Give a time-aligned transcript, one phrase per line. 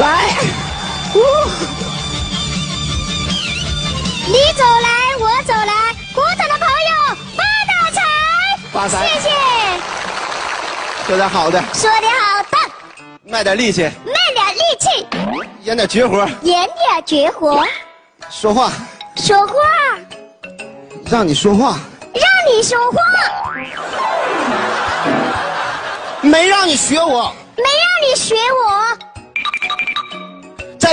[0.00, 0.06] 来，
[1.14, 1.20] 呜，
[4.28, 4.88] 你走来，
[5.18, 8.00] 我走来，鼓掌的朋友发大财，
[8.72, 9.28] 发财谢谢，
[11.06, 12.56] 说点好的，说点好的，
[13.24, 15.06] 卖点力气，卖点力气，
[15.64, 17.62] 演点绝活，演点绝活，
[18.30, 18.72] 说话，
[19.16, 19.54] 说话，
[21.10, 21.78] 让你说话，
[22.14, 22.24] 让
[22.56, 22.98] 你说话，
[26.22, 28.59] 没让你学我，没让你学我，再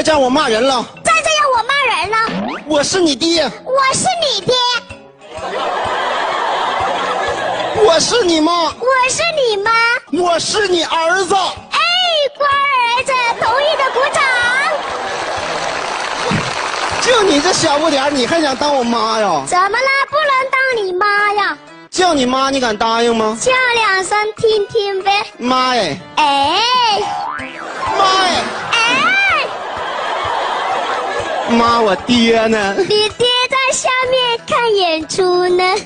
[0.07, 2.15] 这样我骂人了，再这样我骂人了，
[2.65, 4.55] 我是你爹，我是你爹，
[7.84, 9.70] 我是你妈，我是你妈，
[10.13, 11.77] 我是你儿子，哎，
[12.38, 14.23] 乖儿子，同意的鼓掌。
[17.01, 19.43] 就你这小不点儿你还想当我妈呀？
[19.45, 20.07] 怎么了？
[20.09, 21.57] 不能当你妈呀？
[21.89, 23.37] 叫你妈，你敢答应吗？
[23.41, 25.26] 叫两声听听呗。
[25.37, 27.01] 妈哎，哎
[31.49, 32.76] 妈我爹呢？
[32.77, 35.63] 你爹在下面看演出呢。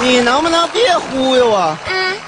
[0.00, 1.56] 你能不能别忽悠我？
[1.56, 1.78] 啊，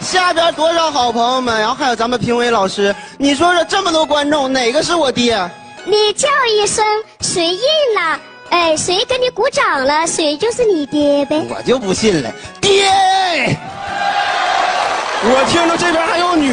[0.01, 5.39] 下边多少好朋友们，然后还有咱们评委老师，你说说这么多观众，哪个是我爹？
[5.85, 6.85] 你叫一声，
[7.21, 7.61] 谁应
[7.95, 8.19] 了？
[8.51, 11.47] 哎，谁给你鼓掌了，谁就是你爹呗。
[11.51, 12.91] 我就不信了，爹！
[15.21, 16.48] 我听着这边还有女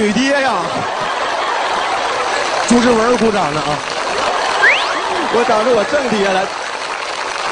[2.86, 3.74] 志文鼓掌呢啊！
[5.34, 6.42] 我找着我正爹了。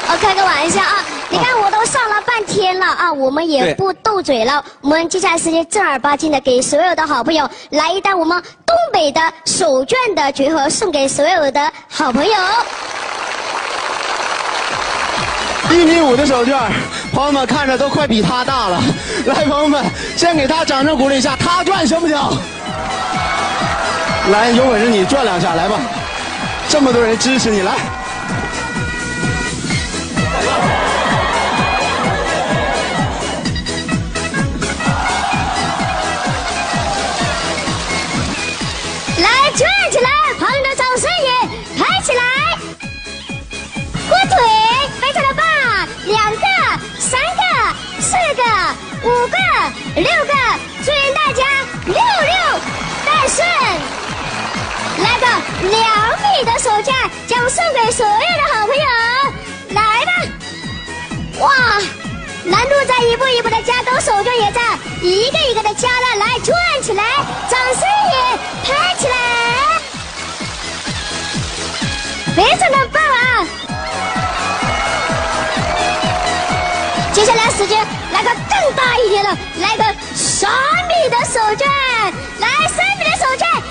[0.06, 1.02] 啊，开个玩笑啊！
[1.28, 4.64] 你看我都上了半天了啊，我们也不斗嘴了。
[4.80, 12.32] 我们接下来时间正儿八经的给所有的好朋友来一单我们东北的手绢的绝活，送给所有的好朋友。
[15.70, 16.70] 一米五的手绢，
[17.12, 18.80] 朋友们看着都快比他大了。
[19.26, 19.84] 来，朋友们，
[20.16, 22.16] 先给他掌声鼓励一下，他转行不行？
[24.32, 25.78] 来，有本事你转两下，来吧！
[26.68, 27.72] 这么多人支持你，来。
[56.74, 56.92] 手绢，
[57.28, 58.18] 将送给所有的
[58.52, 58.82] 好朋友，
[59.76, 60.12] 来吧！
[61.38, 61.48] 哇，
[62.42, 64.60] 难度在一步一步的加高，手绢也在
[65.00, 67.04] 一个一个的加了，来转起来，
[67.48, 69.14] 掌声也拍起来，
[72.34, 73.46] 非常的棒啊！
[77.12, 79.30] 接下来时间来个更大一点的，
[79.60, 80.50] 来个三
[80.88, 81.64] 米的手绢，
[82.40, 83.62] 来三米的手绢，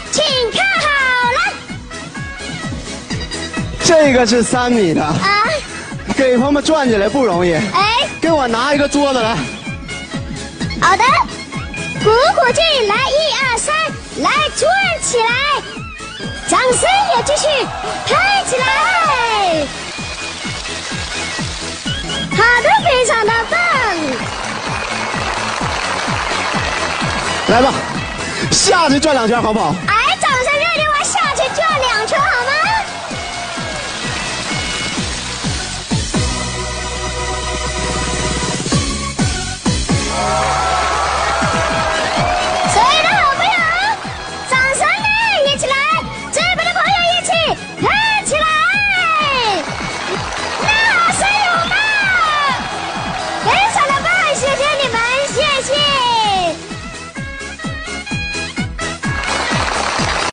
[3.95, 5.15] 这个是三米的，啊！
[6.17, 7.53] 给朋友们转起来不容易。
[7.53, 9.35] 哎，给我拿一个桌子来。
[10.81, 11.03] 好的，
[12.03, 13.75] 鼓鼓劲，来一二三，
[14.17, 14.67] 来转
[14.99, 15.29] 起来，
[16.49, 16.81] 掌声
[17.15, 17.47] 也继续
[18.07, 18.65] 拍起来。
[22.31, 23.59] 好的，非常的棒。
[27.47, 27.71] 来吧，
[28.51, 29.75] 下去转两圈好不好？
[29.87, 29.92] 哎，